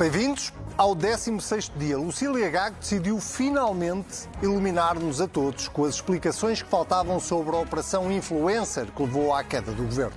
[0.00, 1.98] Bem-vindos ao 16º dia.
[1.98, 8.10] Lucília Gago decidiu finalmente iluminar-nos a todos com as explicações que faltavam sobre a operação
[8.10, 10.14] Influencer que levou à queda do governo.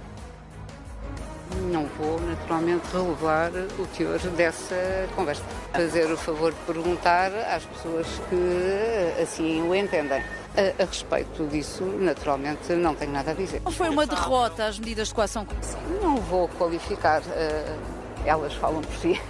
[1.70, 5.44] Não vou, naturalmente, revelar o teor dessa conversa.
[5.74, 10.24] Fazer o favor de perguntar às pessoas que assim o entendem.
[10.56, 13.62] A, a, respeito disso, naturalmente, não tenho nada a dizer.
[13.66, 15.46] Não foi uma derrota as medidas de coação?
[16.02, 17.22] Não vou qualificar.
[17.22, 19.22] Uh, elas falam por si.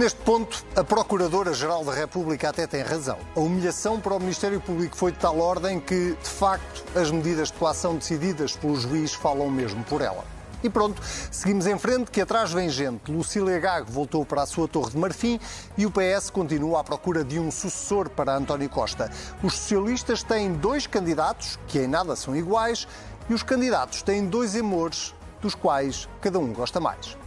[0.00, 3.18] Neste ponto, a Procuradora-Geral da República até tem razão.
[3.36, 7.48] A humilhação para o Ministério Público foi de tal ordem que, de facto, as medidas
[7.48, 10.24] de coação decididas pelo juiz falam mesmo por ela.
[10.62, 13.12] E pronto, seguimos em frente, que atrás vem gente.
[13.12, 15.38] Lucília Gago voltou para a sua Torre de Marfim
[15.76, 19.10] e o PS continua à procura de um sucessor para António Costa.
[19.42, 22.88] Os socialistas têm dois candidatos, que em nada são iguais,
[23.28, 27.18] e os candidatos têm dois amores, dos quais cada um gosta mais.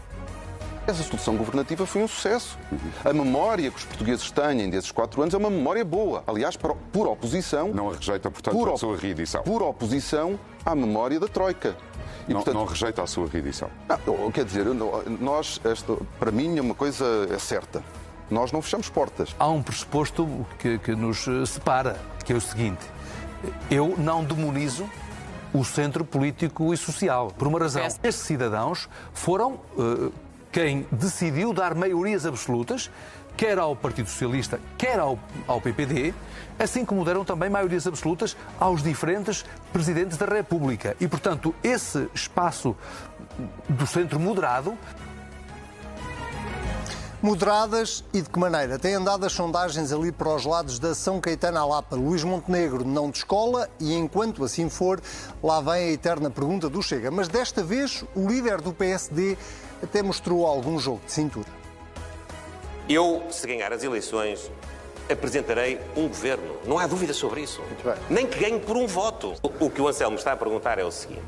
[0.85, 2.59] Essa solução governativa foi um sucesso.
[3.05, 6.23] A memória que os portugueses têm desses quatro anos é uma memória boa.
[6.27, 7.69] Aliás, por oposição.
[7.73, 9.43] Não a rejeita, portanto, por, a sua reedição.
[9.43, 11.77] Por oposição à memória da Troika.
[12.27, 13.69] E, não, portanto, não rejeita a sua reedição.
[14.05, 14.65] Não, quer dizer,
[15.21, 17.81] nós, esta, para mim, é uma coisa é certa.
[18.29, 19.33] Nós não fechamos portas.
[19.39, 22.83] Há um pressuposto que, que nos separa, que é o seguinte:
[23.71, 24.89] eu não demonizo
[25.53, 27.31] o centro político e social.
[27.37, 27.85] Por uma razão.
[27.85, 30.11] Estes cidadãos foram uh,
[30.53, 32.91] quem decidiu dar maiorias absolutas,
[33.35, 36.13] quer ao Partido Socialista, quer ao, ao PPD,
[36.59, 40.95] assim como deram também maiorias absolutas aos diferentes presidentes da República.
[41.01, 42.77] E, portanto, esse espaço
[43.67, 44.77] do centro moderado
[47.23, 48.77] Moderadas e de que maneira?
[48.77, 51.95] Têm andado as sondagens ali para os lados da São Caetano à Lapa.
[51.95, 55.01] Luís Montenegro não descola e, enquanto assim for,
[55.41, 57.09] lá vem a eterna pergunta do Chega.
[57.09, 59.37] Mas desta vez, o líder do PSD
[59.83, 61.47] até mostrou algum jogo de cintura.
[62.87, 64.49] Eu, se ganhar as eleições,
[65.09, 66.57] apresentarei um governo.
[66.65, 67.61] Não há dúvida sobre isso.
[68.09, 69.33] Nem que ganhe por um voto.
[69.59, 71.23] O que o Anselmo está a perguntar é o seguinte: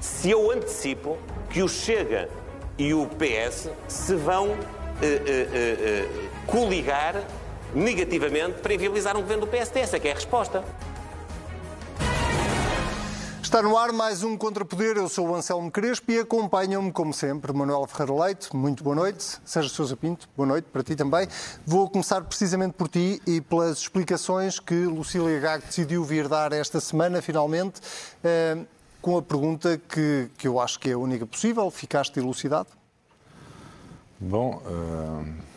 [0.00, 1.18] se eu antecipo
[1.50, 2.28] que o Chega
[2.78, 7.22] e o PS se vão uh, uh, uh, coligar
[7.74, 10.64] negativamente para inviabilizar um governo do PSD, essa é que é a resposta.
[13.52, 14.96] Está no ar mais um Contrapoder.
[14.96, 18.56] Eu sou o Anselmo Crespo e acompanham-me, como sempre, Manuel Ferreira Leite.
[18.56, 19.38] Muito boa noite.
[19.44, 21.28] Sérgio Sousa Pinto, boa noite para ti também.
[21.66, 26.80] Vou começar precisamente por ti e pelas explicações que Lucília Gago decidiu vir dar esta
[26.80, 27.78] semana, finalmente,
[28.24, 28.56] eh,
[29.02, 31.70] com a pergunta que, que eu acho que é a única possível.
[31.70, 32.68] Ficaste elucidado?
[34.18, 34.62] Bom.
[34.64, 35.52] Uh...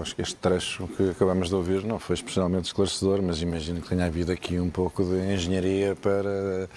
[0.00, 3.88] Acho que este trecho que acabamos de ouvir não foi especialmente esclarecedor, mas imagino que
[3.88, 6.68] tenha havido aqui um pouco de engenharia para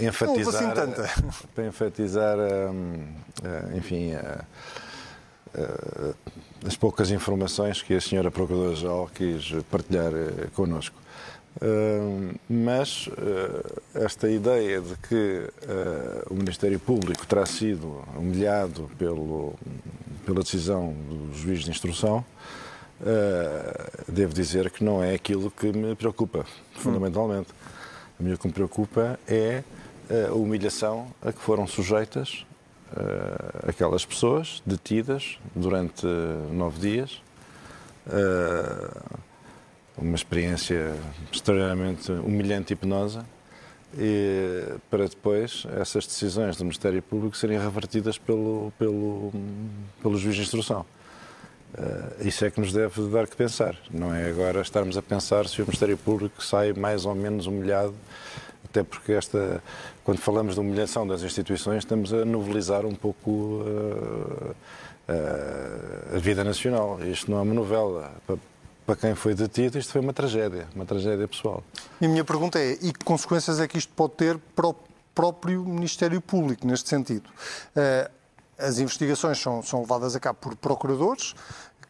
[0.00, 1.10] enfatizar, não assim tanta.
[1.54, 4.44] para enfatizar, eh, enfim, eh,
[6.66, 10.12] as poucas informações que a senhora Procuradora-Geral quis partilhar
[10.54, 10.96] connosco.
[12.46, 13.08] Mas
[13.94, 15.48] esta ideia de que
[16.28, 19.54] o Ministério Público terá sido humilhado pelo,
[20.26, 22.22] pela decisão do juiz de instrução,
[24.06, 26.44] devo dizer que não é aquilo que me preocupa,
[26.74, 27.48] fundamentalmente.
[27.50, 27.75] Hum.
[28.18, 29.62] A o que me preocupa é
[30.08, 32.46] eh, a humilhação a que foram sujeitas
[32.92, 36.06] uh, aquelas pessoas detidas durante
[36.52, 37.22] nove dias.
[38.06, 39.20] Uh,
[39.98, 40.94] uma experiência
[41.32, 43.24] extremamente humilhante e penosa.
[43.98, 49.32] E para depois essas decisões do Ministério Público serem revertidas pelo, pelo,
[50.02, 50.84] pelo juiz de instrução.
[51.74, 53.76] Uh, isso é que nos deve dar que pensar.
[53.90, 57.94] Não é agora estarmos a pensar se o Ministério Público sai mais ou menos humilhado,
[58.64, 59.62] até porque esta,
[60.02, 64.54] quando falamos de humilhação das instituições, estamos a novelizar um pouco uh,
[65.08, 66.98] uh, a vida nacional.
[67.04, 68.12] Isto não é uma novela.
[68.26, 68.36] Para,
[68.86, 71.62] para quem foi detido, isto foi uma tragédia, uma tragédia pessoal.
[72.00, 74.76] E a minha pergunta é: e que consequências é que isto pode ter para o
[75.14, 77.28] próprio Ministério Público, neste sentido?
[78.58, 81.34] As investigações são, são levadas a cabo por procuradores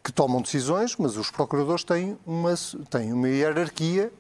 [0.03, 2.55] que tomam decisões, mas os procuradores têm uma,
[2.91, 4.13] têm uma hierarquia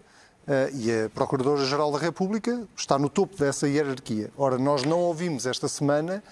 [0.46, 4.30] uh, e a Procuradora-Geral da República está no topo dessa hierarquia.
[4.36, 6.22] Ora, nós não ouvimos esta semana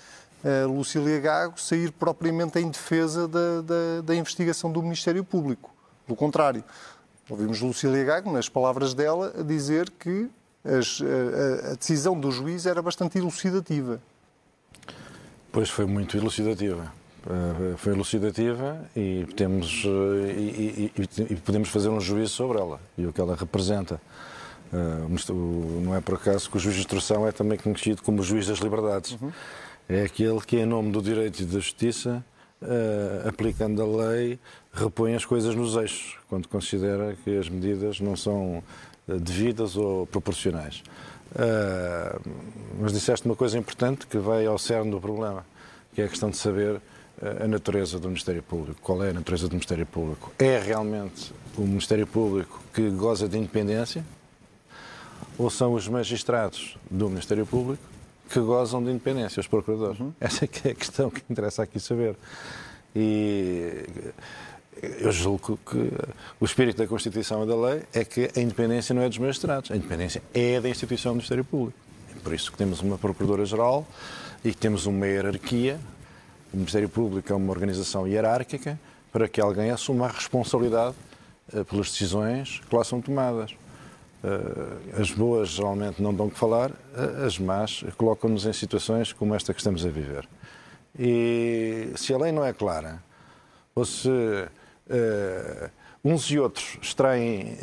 [0.45, 5.73] uh, Lucília Gago sair propriamente em defesa da, da, da investigação do Ministério Público.
[6.05, 6.65] Pelo contrário,
[7.29, 10.29] ouvimos Lucília Gago, nas palavras dela, a dizer que
[10.65, 14.01] as, a, a decisão do juiz era bastante elucidativa.
[15.55, 16.93] Pois foi muito elucidativa.
[17.25, 22.81] Eh, foi elucidativa e, temos, eh, e, e, e, podemos fazer um juízo sobre ela
[22.99, 24.01] e o que ela representa.
[24.73, 25.33] Eh,
[25.85, 28.49] não é por acaso que o juiz de instrução é também conhecido como o juiz
[28.49, 29.13] das liberdades.
[29.13, 29.31] Uhum.
[29.89, 32.25] É aquele que, em nome do direito e da justiça,
[33.29, 34.39] aplicando a lei,
[34.73, 38.65] repõe as coisas nos eixos, quando considera que as medidas não são
[39.07, 40.83] devidas ou proporcionais.
[41.35, 42.31] Uh,
[42.81, 45.45] mas disseste uma coisa importante que vai ao cerne do problema,
[45.93, 46.81] que é a questão de saber
[47.41, 48.81] a natureza do Ministério Público.
[48.83, 50.33] Qual é a natureza do Ministério Público?
[50.39, 54.05] É realmente o Ministério Público que goza de independência?
[55.39, 57.83] Ou são os magistrados do Ministério Público
[58.29, 60.01] que gozam de independência, os procuradores?
[60.01, 60.13] Uhum.
[60.21, 62.17] Essa é, que é a questão que interessa aqui saber.
[62.95, 63.87] E
[64.83, 65.91] eu julgo que
[66.41, 69.71] o espírito da Constituição e da lei é que a independência não é dos magistrados,
[69.71, 71.79] a independência é da instituição do Ministério Público.
[72.15, 73.87] É por isso que temos uma Procuradora-Geral
[74.45, 75.79] e que temos uma hierarquia.
[76.53, 78.79] O Ministério Público é uma organização hierárquica
[79.13, 80.95] para que alguém assuma a responsabilidade
[81.53, 83.53] uh, pelas decisões que lá são tomadas.
[83.53, 89.35] Uh, as boas geralmente não dão que falar, uh, as más colocam-nos em situações como
[89.35, 90.29] esta que estamos a viver.
[90.99, 93.03] E se a lei não é clara,
[93.75, 94.09] ou se
[96.05, 97.57] uns e outros extraem,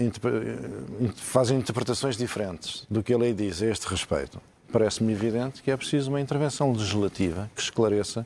[1.16, 4.42] fazem interpretações diferentes do que a lei diz a este respeito,
[4.72, 8.26] parece-me evidente que é preciso uma intervenção legislativa que esclareça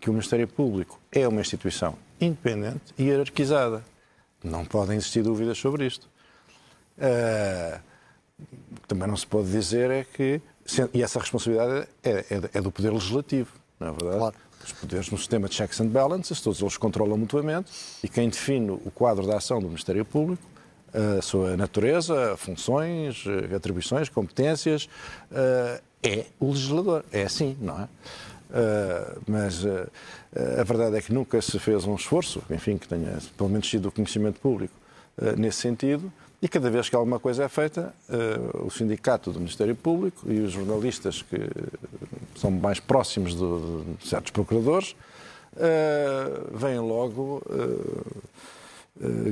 [0.00, 3.82] que o Ministério Público é uma instituição independente e hierarquizada.
[4.44, 6.08] Não podem existir dúvidas sobre isto.
[6.98, 7.80] Uh,
[8.86, 10.40] também não se pode dizer é que.
[10.92, 14.18] E essa responsabilidade é, é, é do Poder Legislativo, não é verdade?
[14.18, 14.36] Claro
[14.66, 17.70] os poderes no sistema de checks and balances, todos eles controlam mutuamente,
[18.02, 20.42] e quem define o quadro da ação do Ministério Público,
[21.18, 23.24] a sua natureza, funções,
[23.54, 24.88] atribuições, competências,
[25.30, 27.04] eh, é o legislador.
[27.12, 27.84] É assim, não é?
[28.46, 29.90] Uh, mas uh,
[30.58, 33.88] a verdade é que nunca se fez um esforço, enfim, que tenha pelo menos sido
[33.88, 34.72] o conhecimento público
[35.18, 37.94] uh, nesse sentido, e cada vez que alguma coisa é feita,
[38.62, 41.38] o sindicato do Ministério Público e os jornalistas que
[42.36, 44.94] são mais próximos de, de certos procuradores
[45.56, 48.14] uh, vêm logo uh,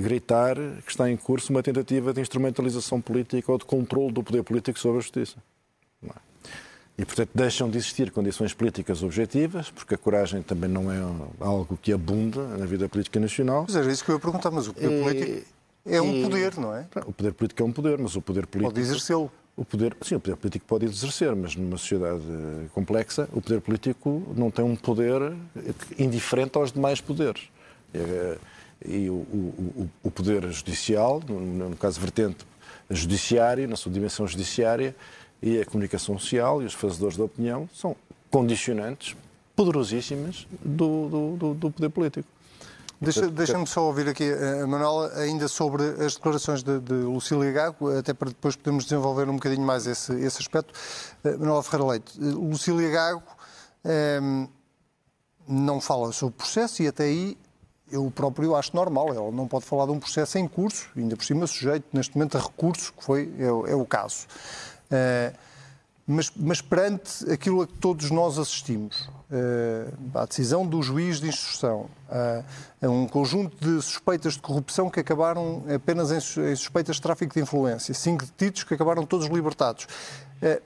[0.02, 4.42] gritar que está em curso uma tentativa de instrumentalização política ou de controle do poder
[4.42, 5.36] político sobre a justiça.
[6.04, 6.10] É?
[6.98, 10.98] E, portanto, deixam de existir condições políticas objetivas, porque a coragem também não é
[11.40, 13.64] algo que abunda na vida política nacional.
[13.66, 15.48] Mas era isso que eu ia perguntar, mas o poder político
[15.86, 16.86] é um poder, não é?
[17.04, 18.72] O poder político é um poder, mas o poder político.
[18.72, 19.30] Pode exercê-lo.
[19.56, 22.22] O poder, sim, o poder político pode exercer, mas numa sociedade
[22.72, 25.32] complexa, o poder político não tem um poder
[25.96, 27.48] indiferente aos demais poderes.
[28.84, 32.44] E o, o, o poder judicial, no caso vertente
[32.90, 34.94] judiciário, na sua dimensão judiciária,
[35.40, 37.94] e a comunicação social e os fazedores da opinião são
[38.30, 39.14] condicionantes
[39.54, 42.28] poderosíssimas do, do, do poder político.
[43.04, 47.52] Deixa-me deixa só ouvir aqui a eh, Manuela ainda sobre as declarações de, de Lucília
[47.52, 50.72] Gago, até para depois podermos desenvolver um bocadinho mais esse, esse aspecto.
[51.24, 53.22] Uh, Manuela Ferreira Leite, Lucília Gago
[53.84, 54.48] um, ehm,
[55.46, 57.36] não fala sobre o processo e até aí
[57.90, 59.08] eu próprio acho normal.
[59.14, 62.36] Ela não pode falar de um processo em curso, ainda por cima sujeito neste momento
[62.36, 64.26] a recurso, que foi, é, é o caso.
[64.90, 65.53] Uh,
[66.06, 71.28] mas, mas perante aquilo a que todos nós assistimos, uh, à decisão do juiz de
[71.28, 72.44] instrução, uh,
[72.82, 77.32] a um conjunto de suspeitas de corrupção que acabaram apenas em, em suspeitas de tráfico
[77.32, 79.86] de influência, cinco detidos que acabaram todos libertados.
[80.42, 80.60] Uh,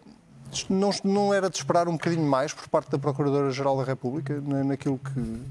[0.68, 4.98] não, não era de esperar um bocadinho mais por parte da Procuradora-Geral da República naquilo
[4.98, 5.42] que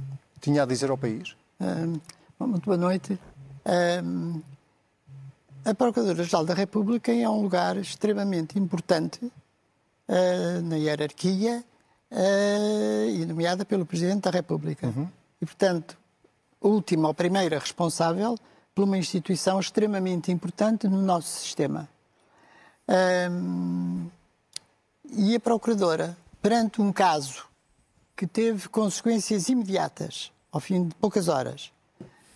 [0.42, 1.36] tinha a dizer ao país?
[2.40, 3.20] muito boa noite.
[5.64, 9.32] a Procuradora-Geral da República é um lugar extremamente importante
[10.08, 11.64] uh, na hierarquia
[12.12, 14.88] uh, e nomeada pelo Presidente da República.
[14.88, 15.08] Uhum.
[15.42, 15.98] E, portanto,
[16.62, 18.38] última ou primeira responsável
[18.74, 21.90] por uma instituição extremamente importante no nosso sistema.
[23.32, 24.08] Um,
[25.12, 27.46] e a Procuradora, perante um caso
[28.16, 31.72] que teve consequências imediatas, ao fim de poucas horas,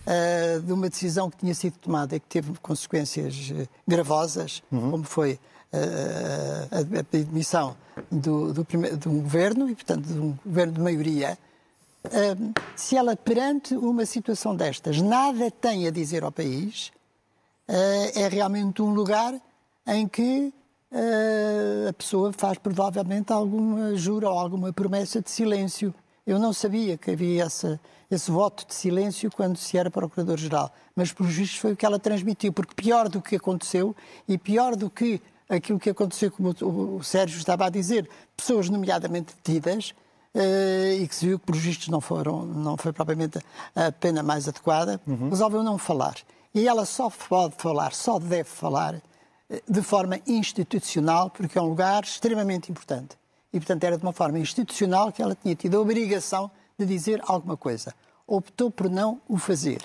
[0.06, 3.52] uh, de uma decisão que tinha sido tomada e que teve consequências
[3.88, 4.92] gravosas, uhum.
[4.92, 5.40] como foi
[5.74, 7.76] a, a admissão
[8.12, 8.66] do, do,
[8.98, 11.38] de um governo, e portanto de um governo de maioria,
[12.76, 16.92] se ela perante uma situação destas nada tem a dizer ao país,
[17.68, 17.74] ah,
[18.16, 19.40] é realmente um lugar
[19.88, 20.54] em que
[20.92, 25.94] ah, a pessoa faz provavelmente alguma jura ou alguma promessa de silêncio.
[26.26, 31.12] Eu não sabia que havia esse, esse voto de silêncio quando se era Procurador-Geral, mas
[31.12, 33.96] por juízo foi o que ela transmitiu, porque pior do que aconteceu
[34.28, 35.22] e pior do que
[35.52, 36.56] aquilo que aconteceu, como
[36.98, 39.94] o Sérgio estava a dizer, pessoas nomeadamente detidas,
[40.34, 43.38] Uh, e que se viu que, por vistos, não, foram, não foi propriamente
[43.76, 45.30] a pena mais adequada, uhum.
[45.30, 46.16] resolveu não falar.
[46.56, 49.02] E ela só pode falar, só deve falar
[49.50, 53.18] eh, de forma institucional, porque é um lugar extremamente importante.
[53.52, 57.22] E, portanto, era de uma forma institucional que ela tinha tido a obrigação de dizer
[57.28, 57.94] alguma coisa.
[58.26, 59.82] optou por não o fazer.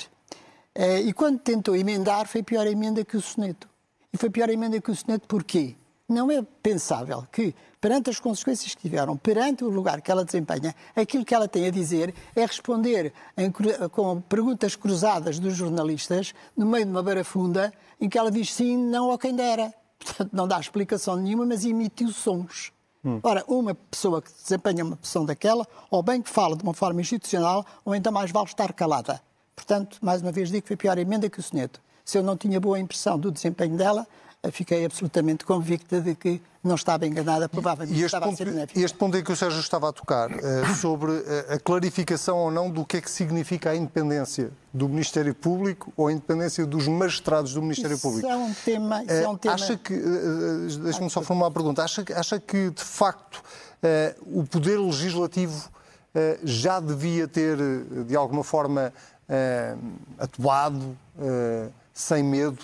[0.76, 3.68] Eh, e quando tentou emendar, foi pior a emenda que o soneto.
[4.16, 5.76] E foi pior a emenda que o soneto porquê?
[6.08, 10.74] Não é pensável que, perante as consequências que tiveram, perante o lugar que ela desempenha,
[10.96, 13.52] aquilo que ela tem a dizer é responder em,
[13.90, 17.70] com perguntas cruzadas dos jornalistas, no meio de uma barafunda,
[18.00, 19.74] em que ela diz sim, não ou quem dera.
[19.98, 22.72] Portanto, não dá explicação nenhuma, mas emitiu sons.
[23.04, 23.20] Hum.
[23.22, 27.02] Ora, uma pessoa que desempenha uma posição daquela, ou bem que fala de uma forma
[27.02, 29.20] institucional, ou então mais vale estar calada.
[29.54, 31.84] Portanto, mais uma vez digo que foi pior a emenda que o soneto.
[32.06, 34.06] Se eu não tinha boa impressão do desempenho dela,
[34.52, 38.78] fiquei absolutamente convicta de que não estava enganada, provavelmente estava ponto, a ser benéfica.
[38.78, 42.38] E este ponto em que o Sérgio estava a tocar, uh, sobre uh, a clarificação
[42.38, 46.64] ou não do que é que significa a independência do Ministério Público ou a independência
[46.64, 48.28] dos magistrados do Ministério isso Público.
[48.28, 49.54] É um tema, isso é um tema...
[49.54, 50.00] Acha que,
[50.80, 53.42] deixa-me só formular uma pergunta, acha, acha que de facto
[54.26, 55.70] o Poder Legislativo
[56.42, 57.58] já devia ter,
[58.06, 58.92] de alguma forma,
[60.18, 60.96] atuado
[61.92, 62.62] sem medo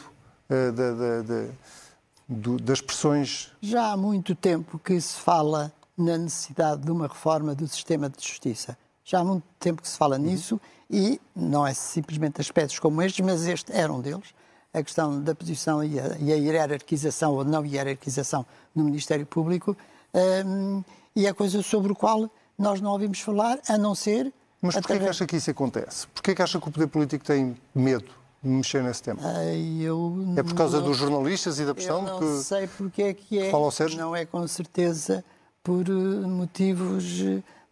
[2.28, 3.50] de, das pressões.
[3.60, 8.16] Já há muito tempo que se fala na necessidade de uma reforma do sistema de
[8.26, 8.76] justiça.
[9.04, 13.24] Já há muito tempo que se fala nisso e não é simplesmente aspectos como estes,
[13.24, 14.34] mas este era um deles.
[14.72, 19.76] A questão da posição e a, e a hierarquização ou não hierarquização no Ministério Público
[20.46, 20.82] um,
[21.14, 24.32] e é coisa sobre o qual nós não ouvimos falar, a não ser.
[24.62, 25.02] Mas porquê através...
[25.02, 26.06] que acha que isso acontece?
[26.06, 28.08] Porquê que acha que o poder político tem medo
[28.42, 29.20] mexer nesse tema?
[30.36, 32.42] é por causa não, dos jornalistas e da pressão eu não que.
[32.42, 33.50] Sei porque é que é.
[33.50, 33.98] Fala ao Sérgio?
[33.98, 35.24] Não é com certeza
[35.62, 37.04] por eh, motivos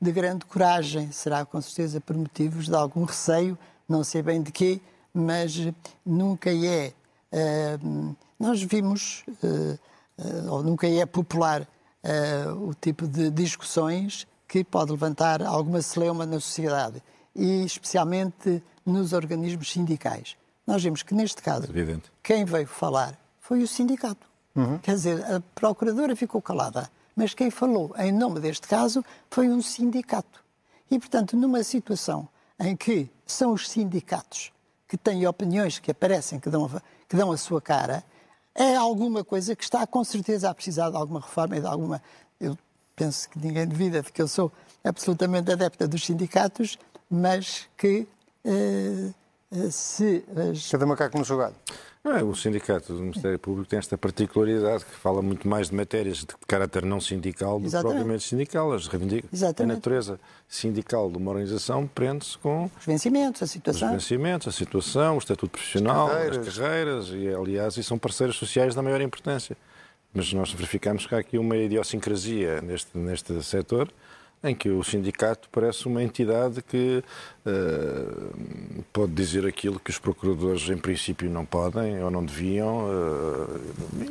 [0.00, 1.10] de grande coragem.
[1.12, 4.80] Será com certeza por motivos de algum receio, não sei bem de quê,
[5.12, 5.56] mas
[6.04, 6.92] nunca é.
[7.32, 9.78] Uh, nós vimos, uh,
[10.18, 11.66] uh, ou nunca é popular,
[12.62, 17.00] o tipo de discussões que pode levantar alguma celeuma na sociedade
[17.34, 20.36] e especialmente nos organismos sindicais
[20.70, 22.12] nós vimos que, neste caso, Evidente.
[22.22, 24.24] quem veio falar foi o sindicato.
[24.54, 24.78] Uhum.
[24.78, 29.60] Quer dizer, a procuradora ficou calada, mas quem falou em nome deste caso foi um
[29.60, 30.44] sindicato.
[30.88, 32.28] E, portanto, numa situação
[32.58, 34.52] em que são os sindicatos
[34.86, 38.04] que têm opiniões que aparecem, que dão, a, que dão a sua cara,
[38.54, 42.00] é alguma coisa que está com certeza a precisar de alguma reforma e de alguma.
[42.40, 42.56] Eu
[43.00, 44.52] penso que ninguém duvida, porque eu sou
[44.84, 46.78] absolutamente adepta dos sindicatos,
[47.10, 48.06] mas que
[48.44, 49.10] eh,
[49.70, 50.68] se as...
[50.70, 51.38] Cada macaco no seu.
[52.04, 55.74] Não é, o sindicato do Ministério Público tem esta particularidade que fala muito mais de
[55.74, 58.72] matérias de caráter não sindical do que propriamente sindical.
[58.72, 63.88] As a natureza sindical de uma organização prende-se com os vencimentos, a situação.
[63.88, 67.98] Os vencimentos, a situação, o estatuto profissional, as carreiras, as carreiras e, aliás, e são
[67.98, 69.56] parceiros sociais da maior importância.
[70.12, 73.92] Mas nós verificamos que há aqui uma idiosincrasia neste, neste setor
[74.42, 77.04] em que o sindicato parece uma entidade que
[77.44, 82.86] uh, pode dizer aquilo que os procuradores, em princípio, não podem ou não deviam.
[82.88, 83.60] Uh,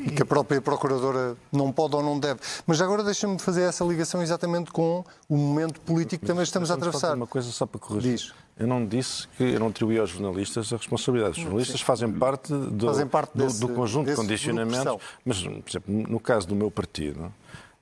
[0.06, 2.39] e que a própria procuradora não pode ou não deve.
[2.68, 6.75] Mas agora deixa-me fazer essa ligação exatamente com o momento político que também estamos a
[6.75, 7.15] atravessar.
[7.15, 8.12] Uma coisa só para corrigir.
[8.12, 8.34] Diz.
[8.60, 11.38] Eu não disse que eu não atribuí aos jornalistas a responsabilidade.
[11.38, 15.01] Os jornalistas fazem parte do, fazem parte desse, do, do conjunto de condicionamentos.
[15.25, 17.34] Mas, por exemplo, no caso do meu partido,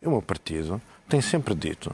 [0.03, 0.79] o meu partido
[1.10, 1.91] tem sempre dito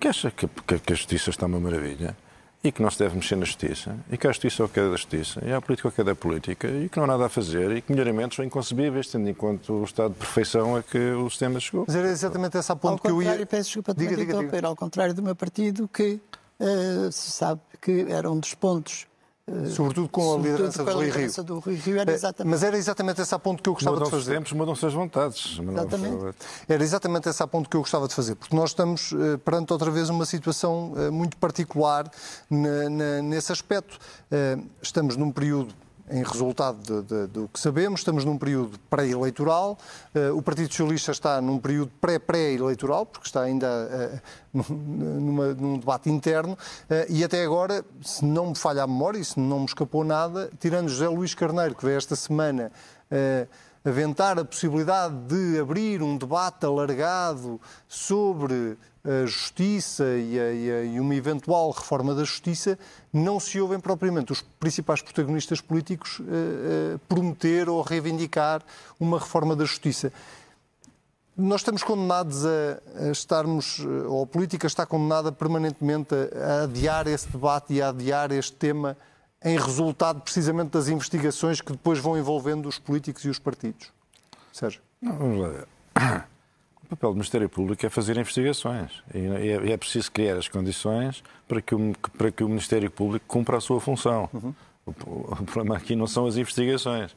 [0.00, 2.16] que acha que, que, que a justiça está uma maravilha
[2.64, 4.78] e que não se deve mexer na justiça, e que a justiça é o que
[4.78, 7.04] é da justiça, e a política é o que é da política, e que não
[7.04, 10.18] há nada a fazer, e que melhoramentos são inconcebíveis, tendo em conta o estado de
[10.18, 11.84] perfeição a que o sistema chegou.
[11.86, 13.44] Mas era exatamente esse ponto que eu ia...
[13.46, 14.66] peço desculpa diga, diga, diga.
[14.68, 16.20] ao contrário do meu partido, que
[17.10, 19.06] se sabe que era um dos pontos
[19.74, 21.98] Sobretudo com a liderança, com a liderança do Rui Rio.
[21.98, 22.50] Era eh, exatamente...
[22.50, 24.34] Mas era exatamente esse ponto que eu gostava de fazer.
[24.34, 25.58] tempos, mudam-se as vontades.
[25.60, 26.36] Exatamente.
[26.68, 29.90] Era exatamente esse ponto que eu gostava de fazer, porque nós estamos eh, perante outra
[29.90, 32.10] vez uma situação eh, muito particular
[32.48, 33.98] nesse aspecto.
[34.80, 35.74] Estamos num período
[36.10, 38.00] em resultado de, de, do que sabemos.
[38.00, 39.78] Estamos num período pré-eleitoral.
[40.14, 44.22] Uh, o Partido Socialista está num período pré-pré-eleitoral, porque está ainda
[44.54, 46.52] uh, numa, num debate interno.
[46.52, 50.04] Uh, e até agora, se não me falha a memória e se não me escapou
[50.04, 52.72] nada, tirando José Luís Carneiro, que veio esta semana
[53.84, 60.84] aventar a possibilidade de abrir um debate alargado sobre a justiça e, a, e, a,
[60.84, 62.78] e, uma eventual reforma da justiça,
[63.12, 68.62] não se ouvem propriamente os principais protagonistas políticos uh, uh, prometer ou reivindicar
[69.00, 70.12] uma reforma da justiça.
[71.36, 77.08] Nós estamos condenados a, estarmos, eh, ou a política está condenada permanentemente a, a adiar
[77.08, 78.96] esse debate e a adiar este tema
[79.44, 83.92] em resultado precisamente das investigações que depois vão envolvendo os políticos e os partidos.
[84.52, 84.80] Sérgio.
[85.00, 85.66] Não, vamos lá ver.
[86.84, 89.02] O papel do Ministério Público é fazer investigações.
[89.14, 93.24] E é, é preciso criar as condições para que o, para que o Ministério Público
[93.26, 94.28] cumpra a sua função.
[94.32, 94.54] Uhum.
[94.84, 97.12] O, problema aqui não são as investigações.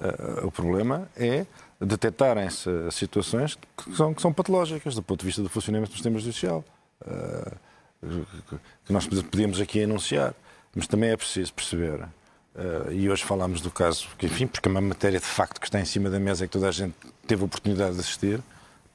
[0.00, 1.46] Uh, o problema é
[1.80, 6.18] detectarem-se situações que são, que são patológicas do ponto de vista do funcionamento do sistema
[6.18, 6.64] judicial.
[7.02, 7.56] Uh,
[8.84, 10.34] que nós podíamos aqui anunciar.
[10.74, 14.70] Mas também é preciso perceber, uh, e hoje falámos do caso, que, enfim, porque é
[14.70, 16.94] uma matéria de facto que está em cima da mesa e que toda a gente
[17.26, 18.40] teve a oportunidade de assistir,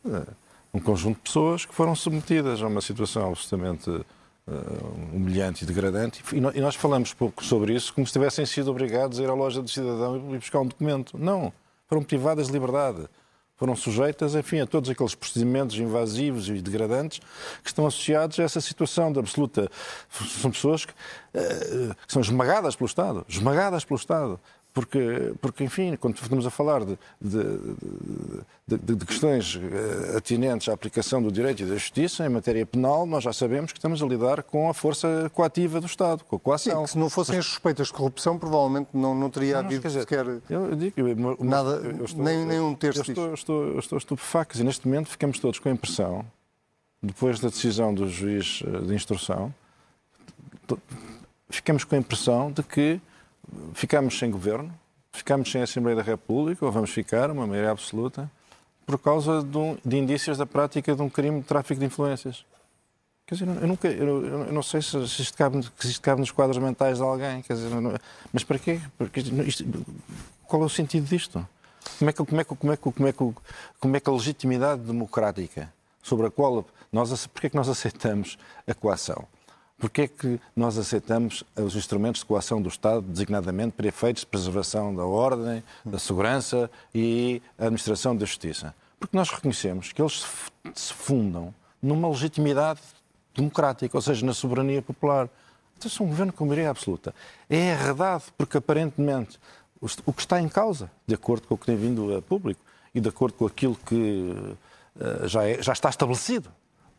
[0.05, 0.25] uh,
[0.73, 4.03] um conjunto de pessoas que foram submetidas a uma situação absolutamente uh,
[5.13, 6.23] humilhante e degradante.
[6.33, 9.33] E, e nós falamos pouco sobre isso como se tivessem sido obrigados a ir à
[9.33, 11.17] loja do cidadão e buscar um documento.
[11.17, 11.51] Não,
[11.87, 13.07] foram privadas de liberdade
[13.57, 17.19] foram sujeitas, enfim, a todos aqueles procedimentos invasivos e degradantes
[17.63, 19.69] que estão associados a essa situação de absoluta.
[20.41, 24.39] São pessoas que, uh, que são esmagadas pelo Estado, esmagadas pelo Estado.
[24.75, 27.37] Porque, porque, enfim, quando estamos a falar de, de,
[28.67, 33.05] de, de, questões eh, atinentes à aplicação do direito e da justiça em matéria penal,
[33.05, 36.39] nós já sabemos que estamos a lidar com a força coativa do Estado, com a
[36.39, 36.85] coação.
[36.85, 40.01] Sim, se não fossem as suspeitas de corrupção, provavelmente não, não teria não, havido dizer,
[40.01, 43.79] sequer eu digo, eu, nada, eu estou, nem, nem um terço eu estou, estou, eu
[43.79, 46.25] estou estupefacto e neste momento ficamos todos com a impressão,
[47.01, 49.55] depois da decisão do juiz eh, de instrução,
[51.49, 52.99] ficamos com a impressão de que
[53.73, 54.73] ficamos sem governo,
[55.11, 58.29] ficamos sem Assembleia da República, ou vamos ficar, uma maioria absoluta,
[58.85, 62.45] por causa de, um, de indícios da prática de um crime de tráfico de influências.
[63.25, 66.19] Quer dizer, eu, nunca, eu, eu não sei se, se, isto cabe, se isto cabe
[66.19, 67.93] nos quadros mentais de alguém, quer dizer, não,
[68.31, 68.79] mas para quê?
[68.97, 69.65] Porque isto,
[70.45, 71.45] qual é o sentido disto?
[71.97, 73.33] Como é, que, como, é que, como, é que, como, é que,
[73.79, 78.37] como é que a legitimidade democrática sobre a qual nós, porque é que nós aceitamos
[78.67, 79.27] a coação?
[79.77, 84.27] Porquê é que nós aceitamos os instrumentos de coação do Estado, designadamente para efeitos de
[84.27, 88.73] preservação da ordem, da segurança e administração da justiça?
[88.99, 90.25] Porque nós reconhecemos que eles
[90.73, 92.79] se fundam numa legitimidade
[93.35, 95.29] democrática, ou seja, na soberania popular.
[95.77, 97.13] Então, é um governo com maioria absoluta.
[97.49, 99.37] É arredado, porque aparentemente
[100.05, 102.61] o que está em causa, de acordo com o que tem vindo a público
[102.93, 104.31] e de acordo com aquilo que
[104.95, 106.49] uh, já, é, já está estabelecido,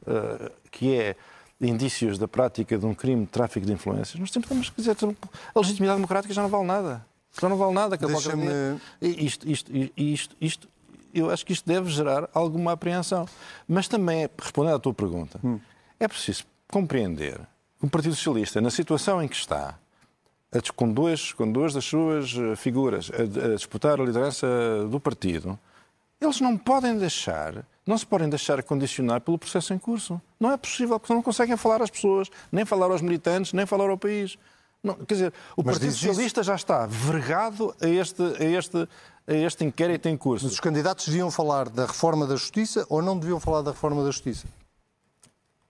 [0.02, 1.16] uh, que é
[1.60, 4.96] indícios da prática de um crime de tráfico de influências, nós temos que dizer
[5.54, 7.06] a legitimidade democrática já não vale nada.
[7.40, 7.96] Já não vale nada.
[7.96, 8.46] Deixa-me...
[9.00, 10.68] Isto, isto, isto, isto,
[11.12, 13.26] eu acho que isto deve gerar alguma apreensão.
[13.68, 15.58] Mas também, respondendo à tua pergunta, hum.
[15.98, 17.38] é preciso compreender
[17.78, 19.78] que o Partido Socialista, na situação em que está,
[20.74, 24.46] com, dois, com duas das suas eh, figuras a, a disputar a liderança
[24.90, 25.58] do partido,
[26.20, 30.20] eles não podem deixar não se podem deixar condicionar pelo processo em curso.
[30.40, 33.88] Não é possível, porque não conseguem falar às pessoas, nem falar aos militantes, nem falar
[33.88, 34.36] ao país.
[34.82, 36.48] Não, quer dizer, o Mas Partido Socialista isso...
[36.48, 38.88] já está vergado a este, a, este,
[39.26, 40.44] a este inquérito em curso.
[40.44, 44.02] Mas os candidatos deviam falar da reforma da Justiça ou não deviam falar da reforma
[44.02, 44.46] da Justiça?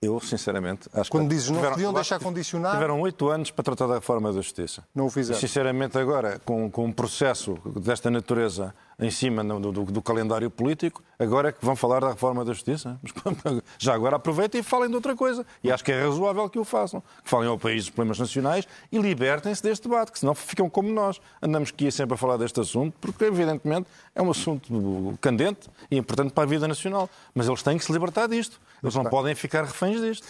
[0.00, 1.34] Eu, sinceramente, acho Quando que.
[1.34, 2.72] dizes não deviam deixar condicionar.
[2.72, 4.84] Tiveram oito anos para tratar da reforma da Justiça.
[4.94, 5.40] Não o fizeram.
[5.40, 11.02] Sinceramente, agora, com, com um processo desta natureza em cima do, do, do, calendário político,
[11.18, 12.98] agora é que vão falar da reforma da Justiça.
[13.78, 15.44] Já agora aproveitem e falem de outra coisa.
[15.62, 17.02] E acho que é razoável que o façam.
[17.22, 20.88] Que falem ao país dos problemas nacionais e libertem-se deste debate, que senão ficam como
[20.88, 21.20] nós.
[21.42, 26.32] Andamos aqui sempre a falar deste assunto, porque evidentemente é um assunto candente e importante
[26.32, 27.10] para a vida nacional.
[27.34, 28.58] Mas eles têm que se libertar disto.
[28.82, 30.26] Eles não podem ficar reféns disto.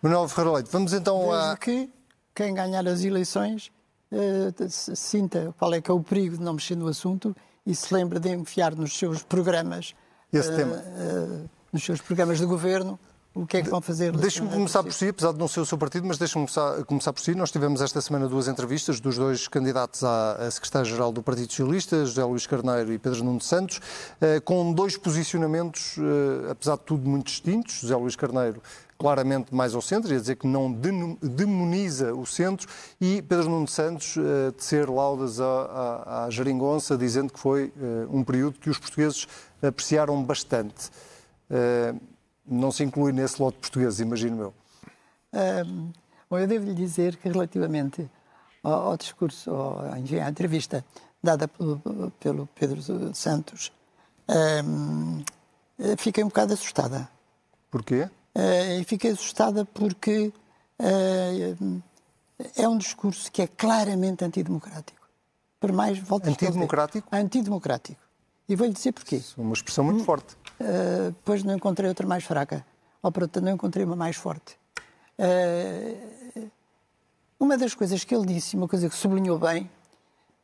[0.00, 1.56] Manuel Ferreira Leite, vamos então Desde a...
[1.56, 1.90] que
[2.34, 3.72] quem ganhar as eleições
[4.12, 7.34] uh, sinta qual é que é o perigo de não mexer no assunto
[7.66, 9.94] e se lembre de enfiar nos seus programas,
[10.32, 10.76] Esse uh, tema.
[10.76, 12.98] Uh, nos seus programas de governo,
[13.34, 14.12] o que é que vão fazer?
[14.12, 16.46] Deixe-me começar por si, apesar de não ser o seu partido, mas deixe-me
[16.86, 17.34] começar, por si.
[17.34, 22.24] Nós tivemos esta semana duas entrevistas dos dois candidatos à, secretária-geral do Partido Socialista, José
[22.24, 25.96] Luís Carneiro e Pedro Nuno Santos, uh, com dois posicionamentos,
[26.48, 27.80] apesar de tudo, muito distintos.
[27.80, 28.62] José Luís Carneiro
[28.96, 30.72] claramente mais ao centro, ia dizer que não
[31.20, 32.68] demoniza o centro,
[33.00, 38.16] e Pedro Nuno Santos uh, tecer laudas à, à, à Jeringonça, dizendo que foi uh,
[38.16, 39.26] um período que os portugueses
[39.60, 40.90] apreciaram bastante.
[41.50, 42.13] Uh,
[42.46, 44.54] não se inclui nesse lote português, imagino eu.
[45.66, 45.92] Um,
[46.28, 48.08] bom, eu devo lhe dizer que relativamente
[48.62, 50.84] ao, ao discurso, ao, enfim, à entrevista
[51.22, 52.80] dada pelo, pelo Pedro
[53.14, 53.72] Santos,
[54.28, 55.24] um,
[55.96, 57.08] fiquei um bocado assustada.
[57.70, 58.08] Porquê?
[58.36, 60.32] Uh, fiquei assustada porque
[60.78, 61.82] uh,
[62.56, 65.08] é um discurso que é claramente antidemocrático.
[65.58, 67.08] Por mais, volto antidemocrático?
[67.10, 68.00] Antidemocrático.
[68.48, 69.16] E vou-lhe dizer porquê.
[69.16, 70.36] Isso é uma expressão muito forte.
[70.60, 72.64] Uh, pois não encontrei outra mais fraca.
[73.02, 74.56] Ou para não encontrei uma mais forte.
[75.18, 76.50] Uh,
[77.38, 79.70] uma das coisas que ele disse, uma coisa que sublinhou bem,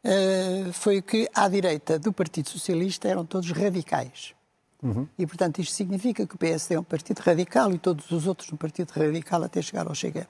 [0.04, 4.34] uh, foi que à direita do Partido Socialista eram todos radicais.
[4.82, 5.06] Uhum.
[5.18, 8.50] E, portanto, isto significa que o PSD é um partido radical e todos os outros
[8.52, 10.26] um partido radical até chegar ao Chega.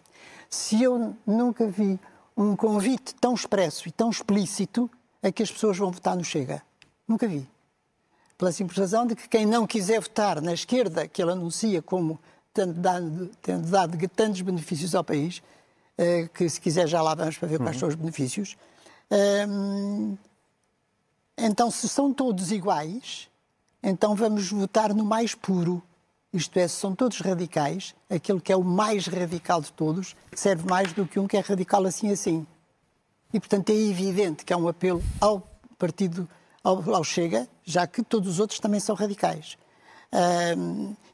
[0.48, 1.98] Se eu nunca vi
[2.36, 4.90] um convite tão expresso e tão explícito
[5.22, 6.62] a que as pessoas vão votar no Chega.
[7.06, 7.48] Nunca vi.
[8.40, 12.18] Pela simples razão de que quem não quiser votar na esquerda, que ele anuncia como
[12.55, 15.42] tendo dado, tendo dado tantos benefícios ao país,
[15.98, 17.81] eh, que se quiser já lá vamos para ver quais uhum.
[17.81, 18.57] são os benefícios.
[19.11, 20.16] Ehm,
[21.37, 23.29] então, se são todos iguais,
[23.83, 25.83] então vamos votar no mais puro.
[26.33, 30.66] Isto é, se são todos radicais, aquele que é o mais radical de todos serve
[30.66, 32.46] mais do que um que é radical assim assim.
[33.35, 36.26] E, portanto, é evidente que é um apelo ao partido,
[36.62, 39.56] ao, ao Chega, já que todos os outros também são radicais.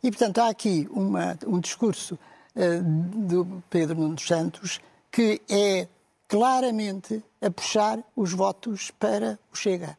[0.02, 2.18] E, portanto, há aqui uma, um discurso
[2.54, 2.82] uh,
[3.28, 4.80] do Pedro Nuno dos Santos
[5.10, 5.86] que é
[6.26, 9.96] claramente a puxar os votos para o Chega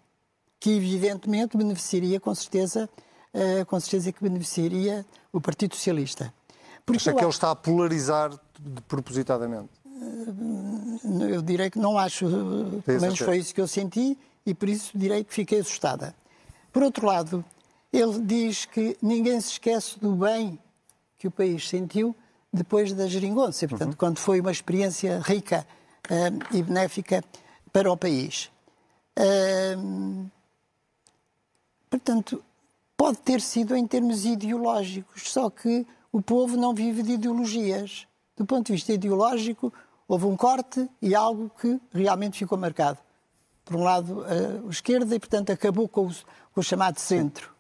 [0.60, 2.90] que evidentemente beneficiaria com certeza,
[3.34, 6.34] uh, com certeza que beneficiaria o Partido Socialista.
[6.86, 8.32] Porque Acha que ele está a polarizar
[8.88, 9.70] propositadamente?
[9.86, 12.26] Uh, eu direi que não acho,
[12.86, 16.16] pelo menos foi isso que eu senti e por isso direi que fiquei assustada.
[16.72, 17.46] Por outro lado,
[17.94, 20.58] ele diz que ninguém se esquece do bem
[21.20, 22.16] que o país sentiu
[22.52, 23.98] depois da geringonça, portanto, uhum.
[23.98, 25.68] quando foi uma experiência rica
[26.10, 27.24] uh, e benéfica
[27.72, 28.50] para o país.
[29.20, 30.28] Uh,
[31.90, 32.44] Portanto,
[32.96, 38.06] pode ter sido em termos ideológicos, só que o povo não vive de ideologias.
[38.36, 39.74] Do ponto de vista ideológico,
[40.08, 43.00] houve um corte e algo que realmente ficou marcado.
[43.68, 46.12] Por um lado, a esquerda, e portanto acabou com o,
[46.54, 47.52] com o chamado centro.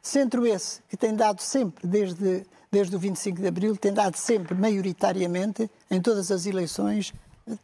[0.00, 4.54] Centro esse que tem dado sempre, desde, desde o 25 de Abril, tem dado sempre,
[4.54, 7.12] maioritariamente, em todas as eleições,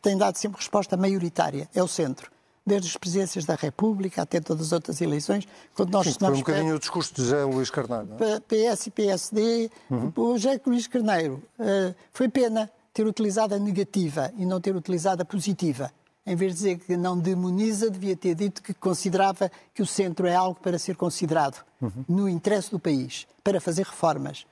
[0.02, 1.68] tem dado sempre resposta maioritária.
[1.74, 2.30] É o centro
[2.66, 6.38] desde as presidências da República até todas as outras eleições, quando nós Sim, foi um
[6.38, 8.08] bocadinho o discurso de José Luís Carneiro.
[8.18, 8.40] É?
[8.40, 10.12] PS e PSD, uhum.
[10.16, 15.22] o José Luís Carneiro, uh, foi pena ter utilizado a negativa e não ter utilizado
[15.22, 15.92] a positiva.
[16.26, 20.26] Em vez de dizer que não demoniza, devia ter dito que considerava que o centro
[20.26, 22.04] é algo para ser considerado uhum.
[22.08, 24.44] no interesse do país, para fazer reformas,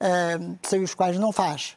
[0.00, 1.76] uh, sem os quais não faz.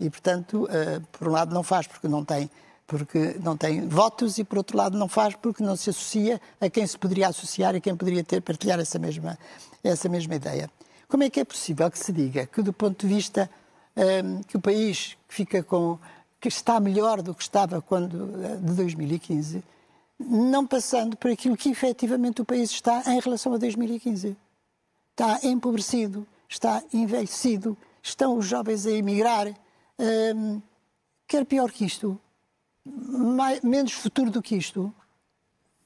[0.00, 2.50] E, portanto, uh, por um lado não faz porque não tem
[2.84, 6.68] porque não tem votos e, por outro lado, não faz porque não se associa a
[6.68, 9.38] quem se poderia associar e quem poderia ter partilhar essa mesma,
[9.82, 10.70] essa mesma ideia.
[11.08, 13.48] Como é que é possível que se diga que, do ponto de vista
[13.96, 15.98] um, que o país fica com
[16.42, 19.62] que está melhor do que estava quando eh, de 2015,
[20.18, 24.36] não passando por aquilo que efetivamente o país está em relação a 2015?
[25.12, 29.54] Está empobrecido, está envelhecido, estão os jovens a emigrar.
[29.96, 30.60] Um,
[31.28, 32.20] quer pior que isto,
[32.84, 34.92] mais, menos futuro do que isto,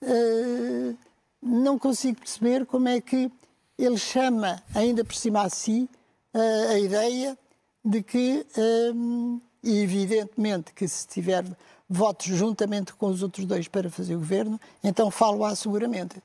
[0.02, 0.96] uh,
[1.42, 3.30] não consigo perceber como é que
[3.76, 5.86] ele chama ainda por cima a si
[6.32, 7.38] uh, a ideia
[7.84, 8.46] de que,
[8.94, 11.44] um, eh, evidentemente, que se tiver
[11.88, 16.22] votos juntamente com os outros dois para fazer o governo, então falo-á seguramente.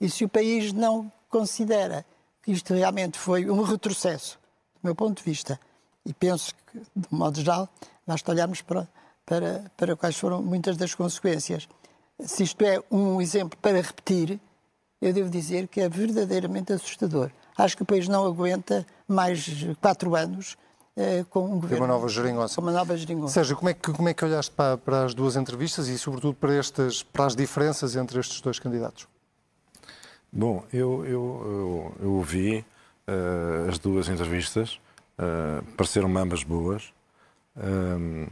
[0.00, 2.04] E se o país não considera
[2.42, 4.38] que isto realmente foi um retrocesso,
[4.76, 5.60] do meu ponto de vista,
[6.04, 7.68] e penso que, de modo geral,
[8.06, 8.88] basta olharmos para
[9.30, 11.68] para, para quais foram muitas das consequências.
[12.18, 14.40] Se isto é um exemplo para repetir,
[15.00, 17.30] eu devo dizer que é verdadeiramente assustador.
[17.56, 19.48] Acho que o país não aguenta mais
[19.80, 20.58] quatro anos
[21.30, 21.84] com um governo.
[21.84, 22.54] uma nova geringonça.
[22.56, 23.34] Com uma nova geringonça.
[23.34, 26.34] Sérgio, como é que, como é que olhaste para, para as duas entrevistas e, sobretudo,
[26.34, 29.06] para, estas, para as diferenças entre estes dois candidatos?
[30.32, 32.64] Bom, eu, eu, eu, eu ouvi
[33.08, 34.80] uh, as duas entrevistas,
[35.18, 36.92] uh, pareceram-me ambas boas.
[37.56, 38.30] Uh,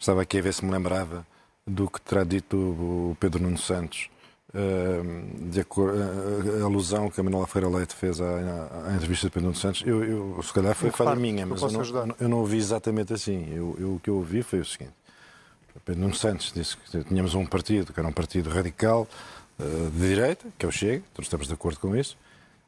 [0.00, 1.26] Estava aqui a ver se me lembrava
[1.66, 4.09] do que terá dito o Pedro Nuno Santos,
[4.52, 8.24] de a, alusão que a Manuela Feira Leite fez à,
[8.88, 9.82] à, entrevista de Pedro Santos.
[9.86, 13.48] Eu, eu, se calhar foi falha minha, mas eu não, eu não ouvi exatamente assim.
[13.52, 14.92] Eu, eu, o que eu ouvi foi o seguinte.
[15.84, 19.06] Pedro Santos disse que tínhamos um partido que era um partido radical
[19.58, 22.16] uh, de direita, que é o Chega, todos estamos de acordo com isso.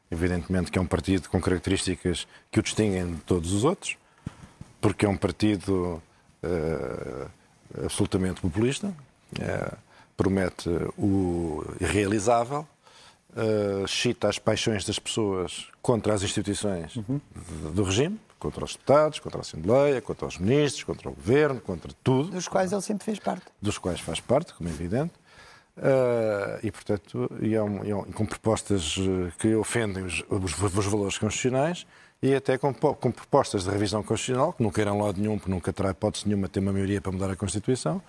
[0.09, 3.97] Evidentemente que é um partido com características que o distinguem de todos os outros,
[4.79, 6.01] porque é um partido
[6.43, 7.29] uh,
[7.83, 9.77] absolutamente populista, uh,
[10.15, 12.67] promete o irrealizável,
[13.35, 17.19] uh, chita as paixões das pessoas contra as instituições uhum.
[17.73, 21.91] do regime, contra os deputados, contra a Assembleia, contra os ministros, contra o governo, contra
[22.03, 22.31] tudo.
[22.31, 23.45] Dos quais ele sempre fez parte.
[23.61, 25.13] Dos quais faz parte, como é evidente.
[25.75, 28.95] Uh, e, portanto, e é um, é um, com propostas
[29.39, 31.87] que ofendem os, os, os valores constitucionais
[32.23, 35.73] e até com, com, propostas de revisão constitucional, que não queiram lado nenhum, porque nunca
[35.73, 38.01] terá hipótese nenhuma ter uma maioria para mudar a Constituição,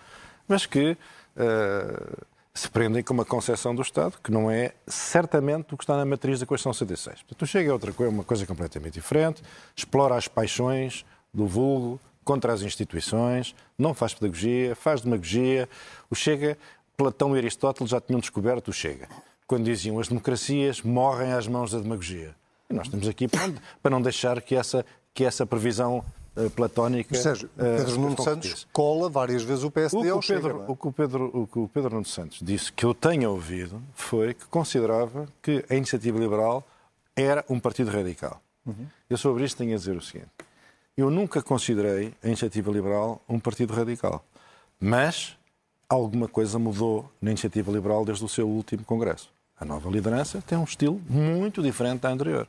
[0.47, 0.97] mas que
[1.37, 5.97] uh, se prendem com uma concepção do Estado que não é certamente o que está
[5.97, 7.23] na matriz da Constituição 66.
[7.23, 9.43] Portanto, o Chega é outra coisa, uma coisa completamente diferente,
[9.75, 15.69] explora as paixões do vulgo contra as instituições, não faz pedagogia, faz demagogia.
[16.09, 16.57] O Chega,
[16.97, 19.09] Platão e Aristóteles já tinham descoberto o Chega,
[19.47, 22.35] quando diziam as democracias morrem às mãos da demagogia.
[22.71, 26.05] E nós estamos aqui para não deixar que essa, que essa previsão
[26.55, 27.15] platónica.
[27.17, 30.73] Sérgio, uh, Pedro Nuno Santos cola várias vezes o PSD o que o, Pedro, Chega,
[30.73, 33.83] o, que o, Pedro, o que o Pedro Nuno Santos disse que eu tenha ouvido
[33.95, 36.65] foi que considerava que a iniciativa liberal
[37.17, 38.41] era um partido radical.
[38.67, 38.87] Uhum.
[39.09, 40.31] Eu sobre isto tenho a dizer o seguinte.
[40.97, 44.25] Eu nunca considerei a iniciativa liberal um partido radical.
[44.81, 45.37] Mas
[45.89, 49.31] alguma coisa mudou na iniciativa liberal desde o seu último congresso.
[49.59, 52.49] A nova liderança tem um estilo muito diferente da anterior.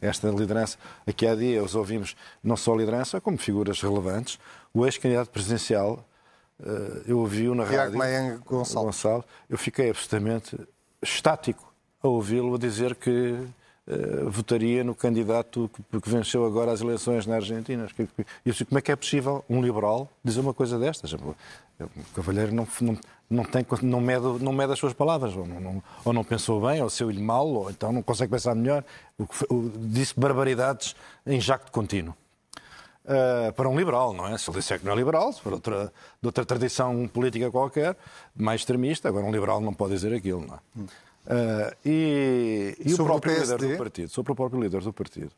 [0.00, 4.38] Esta liderança, aqui há dias ouvimos não só liderança, como figuras relevantes.
[4.72, 6.04] O ex-candidato presidencial,
[6.62, 8.42] eh, eu ouvi-o na Tiago rádio.
[8.44, 8.96] Gonçalves.
[8.96, 9.26] Gonçalves.
[9.48, 10.56] Eu fiquei absolutamente
[11.02, 13.38] estático a ouvi-lo a dizer que
[13.88, 17.88] uh, votaria no candidato que, que, venceu agora as eleições na Argentina.
[17.98, 18.06] Eu
[18.44, 21.12] disse, como é que é possível um liberal dizer uma coisa destas?
[21.14, 21.34] O
[22.14, 22.98] Cavalheiro não, não,
[23.30, 26.82] não, tem, não, mede, não mede as suas palavras, ou não, ou não pensou bem,
[26.82, 28.84] ou saiu-lhe mal, ou então não consegue pensar melhor.
[29.48, 30.94] O, disse barbaridades
[31.26, 32.14] em jacto contínuo.
[33.04, 34.36] Uh, para um liberal, não é?
[34.36, 37.96] Se ele disser que não é liberal, se for outra, de outra tradição política qualquer,
[38.36, 40.58] mais extremista, agora um liberal não pode dizer aquilo, não é?
[41.28, 45.30] Uh, e, e o próprio o líder do partido, sobre o próprio líder do partido,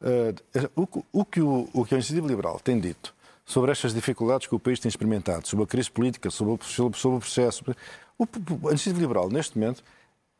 [0.00, 3.14] uh, o, o, que o, o que a Iniciativa Liberal tem dito
[3.44, 6.98] sobre estas dificuldades que o país tem experimentado, sobre a crise política, sobre o, sobre,
[6.98, 7.62] sobre o processo.
[8.18, 9.84] O, a Iniciativa Liberal, neste momento,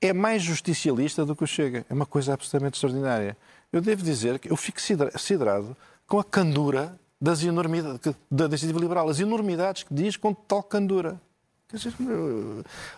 [0.00, 1.84] é mais justicialista do que o Chega.
[1.90, 3.36] É uma coisa absolutamente extraordinária.
[3.70, 9.08] Eu devo dizer que eu fico siderado com a candura das enormidades, da Iniciativa Liberal,
[9.08, 11.20] as enormidades que diz com tal candura.
[11.70, 11.92] Dizer,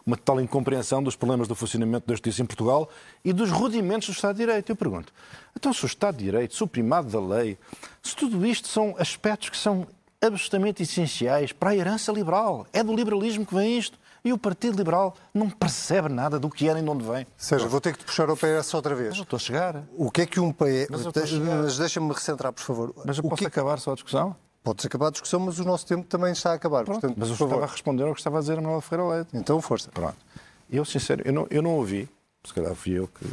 [0.06, 2.88] uma tal incompreensão dos problemas do funcionamento da justiça em Portugal
[3.24, 4.70] e dos rudimentos do Estado de Direito.
[4.70, 5.12] Eu pergunto,
[5.56, 7.58] então se o Estado de Direito, se o primado da lei,
[8.00, 9.88] se tudo isto são aspectos que são
[10.20, 12.66] absolutamente essenciais para a herança liberal.
[12.72, 13.98] É do liberalismo que vem isto.
[14.22, 17.26] E o Partido Liberal não percebe nada do que é nem de onde vem.
[17.38, 19.08] Sérgio, vou ter que te puxar o PS outra vez.
[19.08, 19.82] Mas eu estou a chegar.
[19.96, 20.88] O que é que um PS...
[20.90, 22.94] Mas, mas deixa-me recentrar, por favor.
[23.02, 23.46] Mas eu o posso que...
[23.46, 24.36] acabar só a discussão?
[24.62, 26.84] Pode-se acabar a discussão, mas o nosso tempo também está a acabar.
[26.84, 29.30] Portanto, mas eu estava a responder ao que estava a dizer a Manuela Ferreira Leite.
[29.34, 29.90] Então, força.
[29.90, 30.16] Pronto.
[30.70, 32.08] Eu, sincero, eu não, eu não ouvi,
[32.44, 33.24] se calhar fui eu que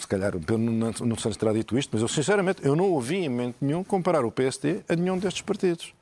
[0.00, 2.90] se calhar o Pedro não, sei se terá dito isto, mas eu sinceramente eu não
[2.90, 5.94] ouvi em momento nenhum comparar o PSD a nenhum destes partidos.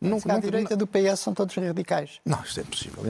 [0.00, 2.20] Não, não, a direita do PS são todos radicais.
[2.24, 3.02] Não, isto é impossível.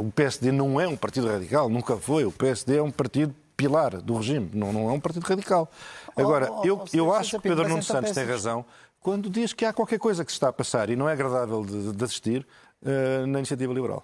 [0.00, 2.24] o PSD não é um partido radical, nunca foi.
[2.24, 5.70] O PSD é um partido pilar do regime, não, não é um partido radical.
[6.14, 8.64] Agora, oh, oh, eu, eu acho que Pedro Nuno Santos tem razão
[9.00, 11.64] quando diz que há qualquer coisa que se está a passar e não é agradável
[11.64, 12.44] de, de assistir
[12.82, 14.02] uh, na iniciativa liberal.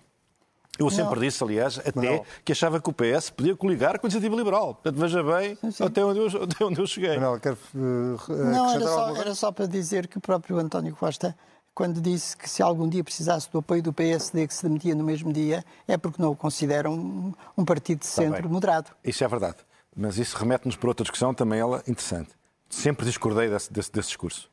[0.79, 1.23] Eu sempre não.
[1.23, 2.25] disse, aliás, até não.
[2.45, 4.75] que achava que o PS podia coligar com a iniciativa liberal.
[4.75, 5.85] Portanto, veja bem sim, sim.
[5.85, 7.19] Até, onde eu, até onde eu cheguei.
[7.19, 11.37] Não, quero, uh, não era, só, era só para dizer que o próprio António Costa,
[11.75, 15.05] quando disse que se algum dia precisasse do apoio do PSD que se demitia no
[15.05, 18.91] mesmo dia, é porque não o consideram um, um partido de centro moderado.
[19.03, 19.57] Isso é verdade.
[19.97, 22.31] Mas isso remete-nos para outra discussão, também ela interessante.
[22.69, 24.51] Sempre discordei desse, desse, desse discurso.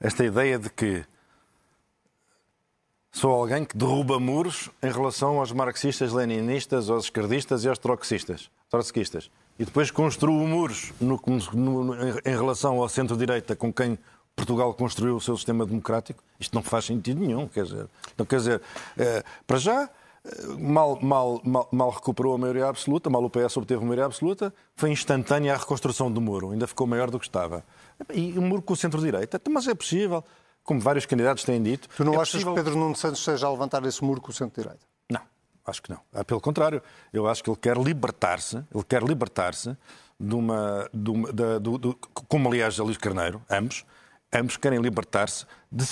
[0.00, 1.04] Esta ideia de que
[3.12, 8.48] Sou alguém que derruba muros em relação aos marxistas, leninistas, aos esquerdistas e aos trotskistas.
[8.70, 9.30] trotskistas.
[9.58, 11.20] E depois construo muros no,
[11.52, 13.98] no, em relação ao centro-direita com quem
[14.40, 16.22] Portugal construiu o seu sistema democrático.
[16.38, 17.46] Isto não faz sentido nenhum.
[17.46, 18.62] Quer dizer, então, quer dizer
[18.96, 19.90] é, para já,
[20.24, 24.06] eh, mal, mal, mal, mal, recuperou a maioria absoluta, mal o PS obteve a maioria
[24.06, 27.62] absoluta, foi instantânea a reconstrução do muro, ainda ficou maior do que estava.
[28.14, 30.24] E o muro com o centro-direita, então, mas é possível
[30.64, 31.88] como vários candidatos têm dito.
[31.94, 32.54] Tu não é achas possível...
[32.54, 34.86] que Pedro Nuno Santos esteja a levantar esse muro com o centro-direita?
[35.10, 35.20] Não,
[35.66, 36.00] acho que não.
[36.14, 39.76] Ah, pelo contrário, eu acho que ele quer libertar-se, ele quer libertar-se
[40.18, 41.96] de uma, de uma de, de,
[42.28, 43.84] como aliás a Luís Carneiro, ambos,
[44.32, 45.86] ambos querem libertar-se de,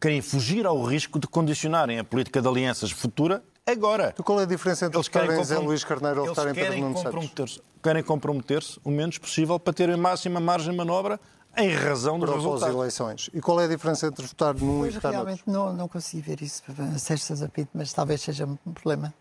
[0.00, 4.10] querem fugir ao risco de condicionarem a política de alianças futura agora.
[4.12, 6.78] Então qual é a diferença entre eles votarem em Luís Carneiro ou votarem em Pedro
[6.80, 7.60] Nuno Santos?
[7.82, 11.20] Querem comprometer-se o menos possível para terem máxima margem de manobra
[11.56, 12.74] em razão dos resultados.
[12.74, 13.30] eleições.
[13.32, 16.22] E qual é a diferença entre votar num pois e votar realmente não, não consigo
[16.22, 16.62] ver isso,
[16.98, 19.12] Sérgio Zapito, mas talvez seja um problema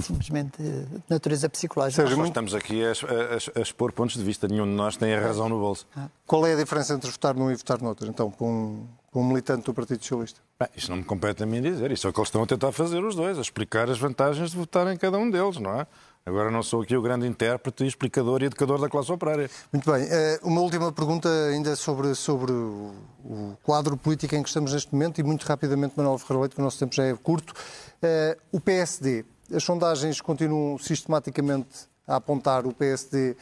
[0.00, 2.02] simplesmente de natureza psicológica.
[2.02, 5.14] Seja, nós estamos aqui a, a, a, expor pontos de vista, nenhum de nós tem
[5.14, 5.86] a razão no bolso.
[5.96, 6.08] Ah.
[6.26, 9.28] Qual é a diferença entre votar num e votar noutro, então, com um, com um
[9.28, 10.40] militante do Partido Socialista?
[10.58, 12.46] Bem, isso não me compete a mim dizer, isso é o que eles estão a
[12.46, 15.80] tentar fazer os dois, a explicar as vantagens de votar em cada um deles, não
[15.80, 15.86] é?
[16.24, 19.50] Agora não sou aqui o grande intérprete, explicador e educador da classe operária.
[19.72, 20.06] Muito bem.
[20.08, 24.92] Eh, uma última pergunta ainda sobre, sobre o, o quadro político em que estamos neste
[24.92, 27.52] momento e muito rapidamente, Manuel Ferreira Leite, que o nosso tempo já é curto.
[28.00, 29.24] Eh, o PSD,
[29.54, 33.36] as sondagens continuam sistematicamente a apontar o PSD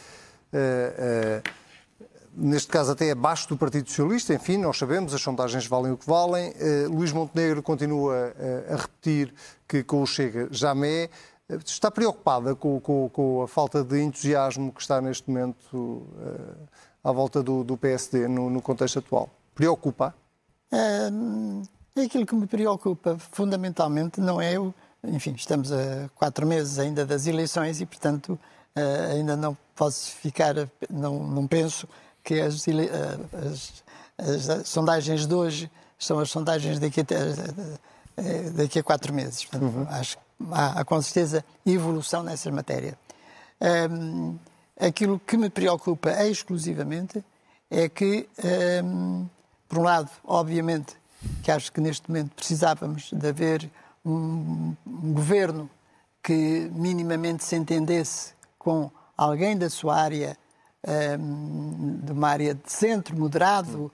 [2.34, 6.06] neste caso até abaixo do Partido Socialista, enfim, nós sabemos, as sondagens valem o que
[6.06, 6.50] valem.
[6.50, 9.34] Uh, Luís Montenegro continua uh, a repetir
[9.66, 11.10] que com o Chega me é.
[11.66, 16.68] Está preocupada com, com, com, a falta de entusiasmo que está neste momento uh,
[17.02, 19.28] à volta do, do PSD no, no, contexto atual?
[19.52, 20.14] Preocupa?
[20.70, 24.72] É aquilo que me preocupa fundamentalmente não é o.
[25.04, 28.38] Enfim, estamos a quatro meses ainda das eleições e, portanto,
[29.12, 30.54] ainda não posso ficar.
[30.90, 31.88] Não, não penso
[32.22, 32.66] que as,
[33.32, 33.82] as,
[34.18, 37.04] as, sondagens de hoje são as sondagens daqui a,
[38.16, 39.44] eh, daqui a quatro meses.
[39.44, 39.86] Portanto, uhum.
[39.88, 42.98] Acho que há, há, com certeza evolução nessa matéria.
[43.90, 44.38] Um,
[44.78, 47.24] aquilo que me preocupa exclusivamente
[47.70, 48.28] é que,
[48.84, 49.26] um,
[49.68, 50.96] por um lado, obviamente,
[51.42, 53.70] que acho que neste momento precisávamos de haver
[54.04, 55.68] um, um governo
[56.22, 60.36] que minimamente se entendesse com alguém da sua área
[62.02, 63.92] de uma área de centro, moderado,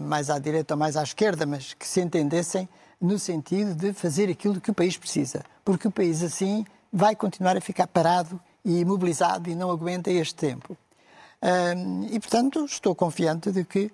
[0.00, 2.68] mais à direita ou mais à esquerda, mas que se entendessem
[3.00, 5.44] no sentido de fazer aquilo que o país precisa.
[5.64, 10.34] Porque o país, assim, vai continuar a ficar parado e imobilizado e não aguenta este
[10.34, 10.76] tempo.
[12.10, 13.90] e, portanto, estou confiante de que,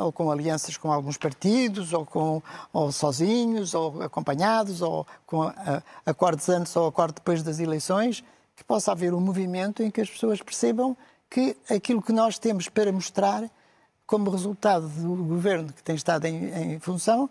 [0.00, 2.42] ou com alianças com alguns partidos, ou, com,
[2.72, 5.52] ou sozinhos, ou acompanhados, ou com
[6.04, 10.10] acordos antes ou acordo depois das eleições, que possa haver um movimento em que as
[10.10, 10.96] pessoas percebam
[11.30, 13.48] que aquilo que nós temos para mostrar
[14.06, 17.28] como resultado do governo que tem estado em, em função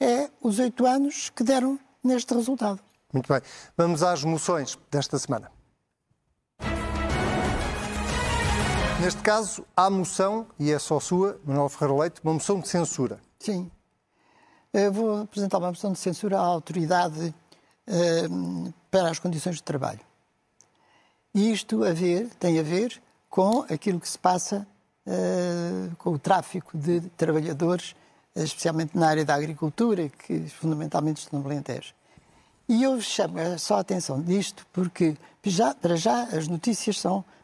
[0.00, 2.80] é os oito anos que deram neste resultado.
[3.12, 3.40] Muito bem.
[3.76, 5.53] Vamos às moções desta semana.
[9.04, 13.20] Neste caso, há moção, e é só sua, Manuel Ferreira Leite, uma moção de censura.
[13.38, 13.70] Sim.
[14.72, 17.34] Eu vou apresentar uma moção de censura à autoridade
[17.86, 18.22] eh,
[18.90, 20.00] para as condições de trabalho.
[21.34, 24.66] Isto a ver, tem a ver com aquilo que se passa
[25.06, 27.94] uh, com o tráfico de trabalhadores,
[28.34, 31.92] especialmente na área da agricultura, que fundamentalmente estão no Alentejo.
[32.66, 35.14] E eu chamo só a atenção disto porque,
[35.44, 37.34] já, para já, as notícias são eh,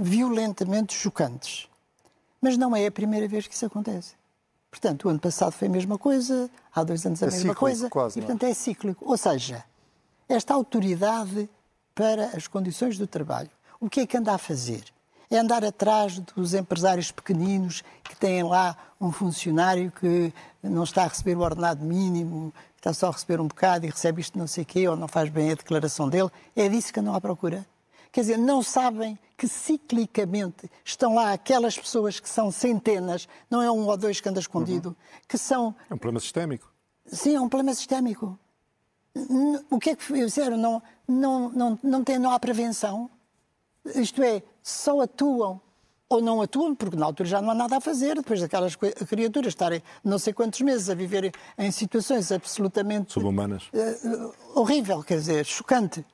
[0.00, 1.68] violentamente chocantes.
[2.40, 4.14] Mas não é a primeira vez que isso acontece.
[4.70, 7.60] Portanto, o ano passado foi a mesma coisa, há dois anos a é mesma cíclico,
[7.60, 7.90] coisa.
[7.90, 9.04] Quase, e, portanto, é cíclico.
[9.06, 9.64] Ou seja,
[10.28, 11.48] esta autoridade
[11.94, 13.50] para as condições do trabalho.
[13.78, 14.84] O que é que anda a fazer?
[15.30, 21.08] É andar atrás dos empresários pequeninos que têm lá um funcionário que não está a
[21.08, 24.62] receber o ordenado mínimo, está só a receber um bocado e recebe isto não sei
[24.62, 26.30] o quê, ou não faz bem a declaração dele.
[26.56, 27.66] É disso que andam à procura.
[28.10, 33.68] Quer dizer, não sabem que ciclicamente estão lá aquelas pessoas que são centenas, não é
[33.68, 34.94] um ou dois que anda escondido, uhum.
[35.26, 35.74] que são.
[35.90, 36.72] É um problema sistémico.
[37.04, 38.38] Sim, é um problema sistémico.
[39.68, 40.56] O que é que fizeram?
[40.56, 43.10] Não, não, não, não, tem, não há prevenção.
[43.96, 45.60] Isto é, só atuam
[46.08, 49.48] ou não atuam, porque na altura já não há nada a fazer, depois daquelas criaturas
[49.48, 53.14] estarem não sei quantos meses a viver em situações absolutamente...
[53.14, 53.64] Subhumanas.
[53.72, 56.04] Uh, horrível, quer dizer, chocante.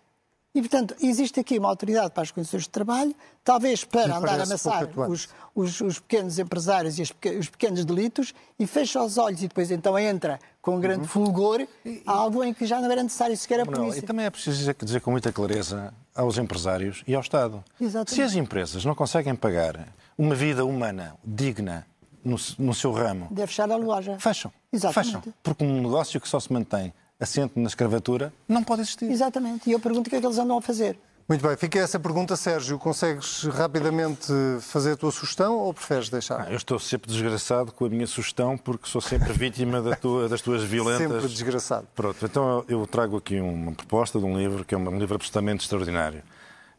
[0.58, 4.42] E, portanto, existe aqui uma autoridade para as condições de trabalho, talvez para andar a
[4.42, 9.40] amassar os, os, os, pequenos empresários e os, os, pequenos delitos, e fecha os olhos
[9.40, 11.06] e depois então entra com grande uhum.
[11.06, 11.64] fulgor
[12.04, 14.00] algo em que já não era necessário sequer a polícia.
[14.00, 17.62] E também é preciso dizer, dizer com muita clareza aos empresários e ao Estado.
[17.80, 18.14] Exatamente.
[18.16, 21.86] Se as empresas não conseguem pagar uma vida humana digna
[22.24, 23.28] no, no seu ramo...
[23.30, 24.18] Deve fechar a loja.
[24.18, 24.52] Fecham.
[24.72, 25.18] Exatamente.
[25.18, 25.34] Fecham.
[25.40, 29.10] Porque um negócio que só se mantém assente na escravatura, não pode existir.
[29.10, 29.68] Exatamente.
[29.68, 30.98] E eu pergunto o que é que eles andam a fazer.
[31.28, 32.78] Muito bem, fica essa pergunta, Sérgio.
[32.78, 36.40] Consegues rapidamente fazer a tua sugestão ou preferes deixar?
[36.40, 40.26] Ah, eu estou sempre desgraçado com a minha sugestão porque sou sempre vítima da tua,
[40.26, 41.06] das tuas violentas.
[41.06, 41.86] Sempre desgraçado.
[41.94, 45.64] Pronto, então eu trago aqui uma proposta de um livro que é um livro absolutamente
[45.64, 46.22] extraordinário.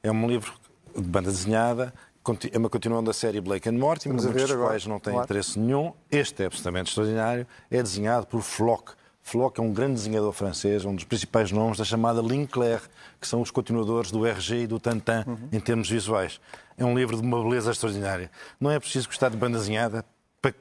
[0.02, 0.52] É um livro
[0.96, 1.94] de banda desenhada,
[2.52, 5.26] é uma continuação da série Blake and Morty, mas muitos dos quais não têm claro.
[5.26, 5.94] interesse nenhum.
[6.10, 7.46] Este é absolutamente extraordinário.
[7.70, 11.84] É desenhado por Flock, Floch é um grande desenhador francês, um dos principais nomes da
[11.84, 12.82] chamada Linclair,
[13.20, 15.50] que são os continuadores do RG e do Tantan uhum.
[15.52, 16.40] em termos visuais.
[16.78, 18.32] É um livro de uma beleza extraordinária.
[18.60, 20.04] Não é preciso gostar de banda desenhada
[20.42, 20.56] para,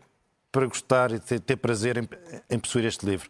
[0.52, 2.08] para gostar e ter, ter prazer em,
[2.50, 3.28] em, possuir este livro.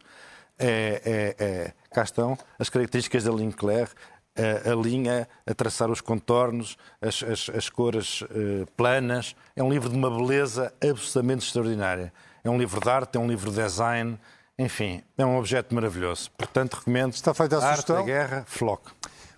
[0.57, 3.89] É, é, é, cá estão as características da Linclair,
[4.35, 9.35] a, a, linha, a traçar os contornos, as, as, as cores uh, planas.
[9.55, 12.11] É um livro de uma beleza absolutamente extraordinária.
[12.43, 14.17] É um livro de arte, é um livro de design,
[14.59, 16.29] enfim, é um objeto maravilhoso.
[16.37, 17.95] Portanto, recomendo Está feita a Arte sugestão.
[17.95, 18.91] da Guerra, Flock.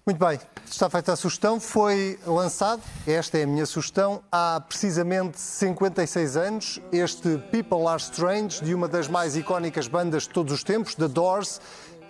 [0.03, 5.39] Muito bem, está feita a sugestão, foi lançado, esta é a minha sugestão, há precisamente
[5.39, 10.63] 56 anos, este People Are Strange, de uma das mais icónicas bandas de todos os
[10.63, 11.61] tempos, The Doors,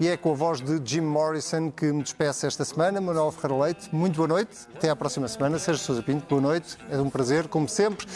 [0.01, 2.99] e é com a voz de Jim Morrison que me despeço esta semana.
[2.99, 5.59] Manuel Ferreira Leite, muito boa noite, até à próxima semana.
[5.59, 8.07] Sérgio Sousa Pinto, boa noite, é um prazer, como sempre.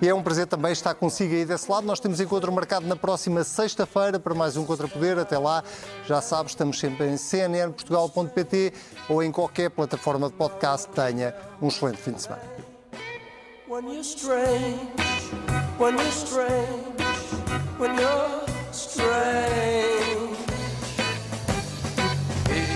[0.00, 1.86] E é um prazer também estar consigo aí desse lado.
[1.86, 5.18] Nós temos encontro marcado na próxima sexta-feira para mais um Contrapoder.
[5.18, 5.62] Até lá,
[6.06, 8.72] já sabes, estamos sempre em cnnportugal.pt
[9.10, 10.88] ou em qualquer plataforma de podcast.
[10.92, 12.42] Tenha um excelente fim de semana.
[13.68, 14.80] When you're strange,
[15.78, 16.96] when you're strange,
[17.78, 20.03] when you're strange.